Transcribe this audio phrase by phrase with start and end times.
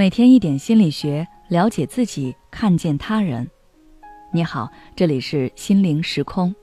[0.00, 3.46] 每天一点心理学，了解自己，看见他人。
[4.32, 4.66] 你好，
[4.96, 6.54] 这里是心灵时空。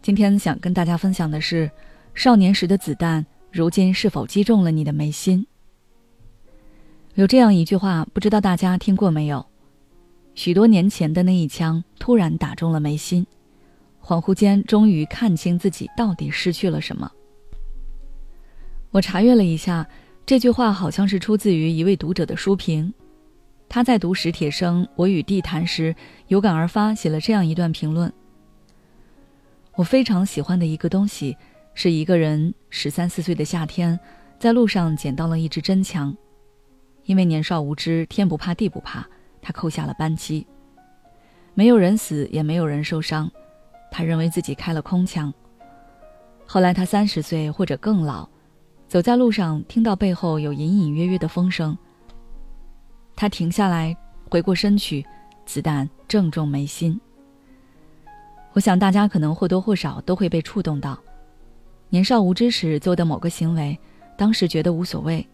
[0.00, 1.68] 今天想跟大家分享的是，
[2.14, 5.44] 少年时的子弹，如今是否击中了你的眉心？
[7.14, 9.44] 有这样一句话，不知道大家听过没有？
[10.36, 13.26] 许多年前的那一枪，突然打中了眉心，
[14.00, 17.10] 恍惚间，终于看清自己到底失去了什么。
[18.92, 19.84] 我查阅了一下。
[20.24, 22.94] 这句话好像是出自于一位读者的书评，
[23.68, 25.94] 他在读史铁生《我与地坛》时
[26.28, 28.10] 有感而发，写了这样一段评论：
[29.74, 31.36] 我非常喜欢的一个东西，
[31.74, 33.98] 是一个人十三四岁的夏天，
[34.38, 36.16] 在路上捡到了一支真枪，
[37.04, 39.04] 因为年少无知，天不怕地不怕，
[39.42, 40.46] 他扣下了扳机，
[41.52, 43.28] 没有人死，也没有人受伤，
[43.90, 45.34] 他认为自己开了空枪。
[46.46, 48.28] 后来他三十岁或者更老。
[48.92, 51.74] 走在路上，听到背后有隐隐约约的风声。
[53.16, 53.96] 他停下来，
[54.28, 55.02] 回过身去，
[55.46, 57.00] 子弹正中眉心。
[58.52, 61.00] 我想大家可能或多或少都会被触动到，
[61.88, 63.78] 年少无知时做的某个行为，
[64.14, 65.26] 当时觉得无所谓，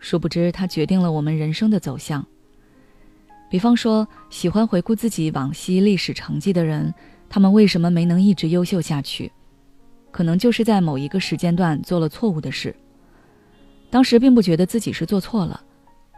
[0.00, 2.26] 殊不知它决定了我们人生的走向。
[3.48, 6.92] 比方说，喜欢回顾自己往昔历史成绩的人，
[7.28, 9.30] 他们为什么没能一直优秀下去？
[10.12, 12.76] 可能就是在某一个时间段做了错误的事，
[13.90, 15.60] 当时并不觉得自己是做错了，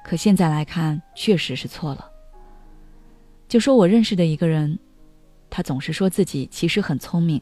[0.04, 2.10] 可现在来看确实是错了。
[3.48, 4.76] 就说我认识的一个人，
[5.48, 7.40] 他总是说自己其实很聪明，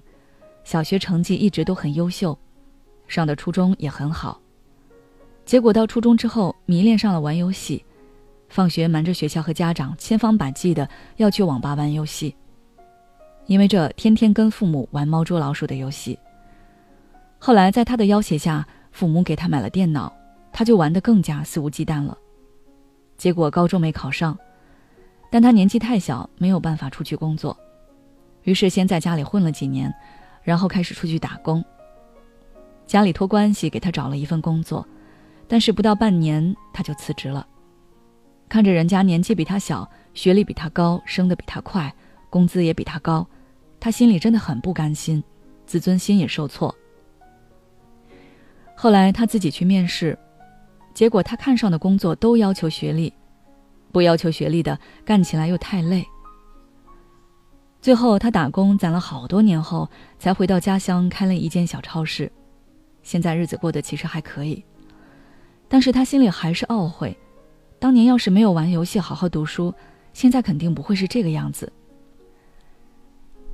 [0.62, 2.38] 小学成绩一直都很优秀，
[3.08, 4.38] 上的初中也很好，
[5.46, 7.82] 结果到初中之后迷恋上了玩游戏，
[8.50, 10.86] 放学瞒着学校和家长，千方百计的
[11.16, 12.36] 要去网吧玩游戏，
[13.46, 16.18] 因为这天天跟父母玩猫捉老鼠的游戏。
[17.44, 20.12] 后来，在他的要挟下，父母给他买了电脑，
[20.52, 22.16] 他就玩得更加肆无忌惮了。
[23.18, 24.38] 结果高中没考上，
[25.28, 27.58] 但他年纪太小，没有办法出去工作，
[28.44, 29.92] 于是先在家里混了几年，
[30.44, 31.64] 然后开始出去打工。
[32.86, 34.86] 家里托关系给他找了一份工作，
[35.48, 37.44] 但是不到半年他就辞职了。
[38.48, 41.92] 看着人家年纪比他小，学历比他高，升得比他快，
[42.30, 43.26] 工资也比他高，
[43.80, 45.20] 他心里真的很不甘心，
[45.66, 46.72] 自尊心也受挫。
[48.82, 50.18] 后来他自己去面试，
[50.92, 53.12] 结果他看上的工作都要求学历，
[53.92, 56.04] 不要求学历的干起来又太累。
[57.80, 59.88] 最后他打工攒了好多年后，
[60.18, 62.28] 才回到家乡开了一间小超市，
[63.04, 64.60] 现在日子过得其实还可以，
[65.68, 67.16] 但是他心里还是懊悔，
[67.78, 69.72] 当年要是没有玩游戏好好读书，
[70.12, 71.72] 现在肯定不会是这个样子。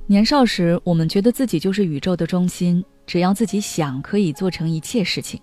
[0.07, 2.83] 年少时我们觉得自己就是宇宙的中心。
[3.09, 5.41] 只要自己想，可以做成一切事情，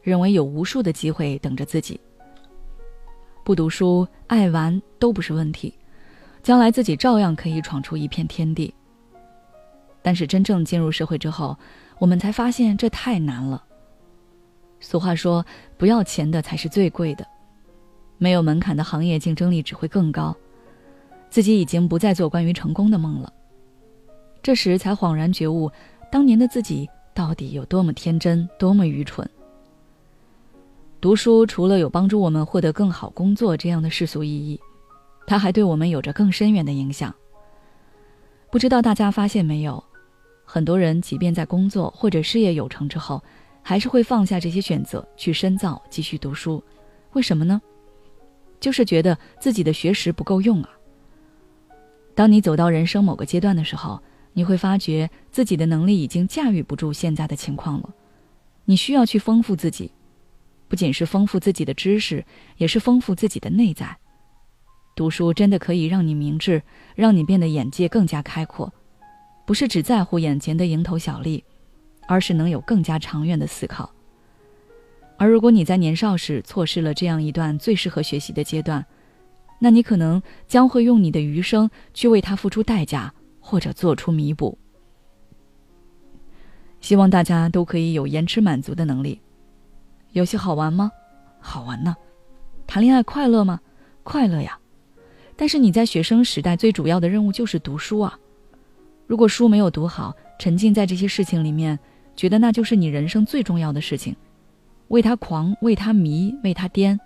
[0.00, 1.98] 认为有无数的机会等着自己。
[3.42, 5.76] 不读书、爱玩都不是问题，
[6.40, 8.72] 将来自己照样可以闯出一片天地。
[10.02, 11.58] 但是真正进入社会之后，
[11.98, 13.60] 我们才发现这太难了。
[14.78, 15.44] 俗话说，
[15.76, 17.26] 不要钱的才是最贵的，
[18.18, 20.32] 没有门槛的行业竞争力只会更高。
[21.28, 23.32] 自己已经不再做关于成功的梦了，
[24.40, 25.68] 这时才恍然觉悟，
[26.12, 26.88] 当年的自己。
[27.20, 29.28] 到底有多么天真，多么愚蠢？
[31.02, 34.58] 读书除了有帮助我们获得更好工作这样的世俗意义，
[35.26, 37.14] 它还对我们有着更深远的影响。
[38.50, 39.84] 不知道大家发现没有，
[40.46, 43.22] 很多人即便在工作或者事业有成之后，
[43.62, 46.64] 还是会放下这些选择去深造，继续读书。
[47.12, 47.60] 为什么呢？
[48.60, 50.70] 就是觉得自己的学识不够用啊。
[52.14, 54.00] 当你走到人生某个阶段的时候。
[54.32, 57.94] 你会发觉自己的能力已经驾驭不住现在的情况了，
[58.64, 59.90] 你需要去丰富自己，
[60.68, 62.24] 不仅是丰富自己的知识，
[62.56, 63.96] 也是丰富自己的内在。
[64.94, 66.62] 读书真的可以让你明智，
[66.94, 68.72] 让你变得眼界更加开阔，
[69.46, 71.42] 不是只在乎眼前的蝇头小利，
[72.06, 73.90] 而是能有更加长远的思考。
[75.16, 78.84] 而如果你在年少时错失了这样一段最适合学习的阶段，
[79.58, 83.12] 那你可能将会用你的余生去为他付出代价。
[83.40, 84.56] 或者做出弥补。
[86.80, 89.20] 希望大家都可以有延迟满足的能力。
[90.12, 90.90] 游戏好玩吗？
[91.40, 91.96] 好玩呢。
[92.66, 93.60] 谈恋爱快乐吗？
[94.02, 94.58] 快乐呀。
[95.36, 98.18] 但是你在学生时代最主要的任务就是读书啊。
[99.06, 101.78] 如果书没有读好，沉浸在这些事情里面，
[102.14, 104.14] 觉得那就是你人生最重要的事情，
[104.88, 106.98] 为他狂，为他迷，为他癫，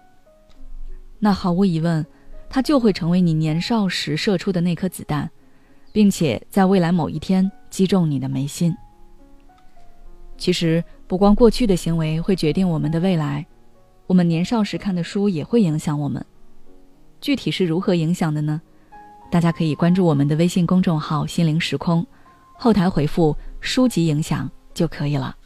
[1.18, 2.04] 那毫无疑问，
[2.50, 5.30] 他就会成为你年少时射出的那颗子弹。
[5.94, 8.76] 并且在未来某一天击中你的眉心。
[10.36, 13.46] 其实不光过去的行为会决定我们的未来，
[14.08, 16.26] 我们年少时看的书也会影响我们。
[17.20, 18.60] 具体是如何影响的呢？
[19.30, 22.04] 大家可以关注我们的微信公众号“心灵时空”，
[22.58, 25.36] 后台回复“书籍影响”就可以了。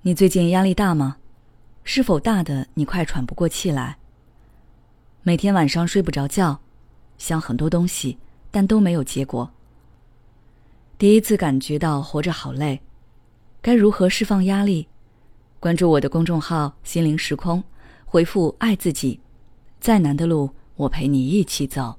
[0.00, 1.18] 你最近压力大吗？
[1.84, 3.98] 是否大的你快喘不过气来？
[5.22, 6.58] 每天晚上睡不着觉，
[7.18, 8.16] 想很多东西，
[8.50, 9.50] 但都没有结果。
[10.96, 12.80] 第一次感觉到活着好累，
[13.60, 14.88] 该如何释放压力？
[15.60, 17.62] 关注我的公众号“心灵时空”，
[18.06, 19.20] 回复“爱自己”，
[19.80, 21.98] 再难的路我陪你一起走。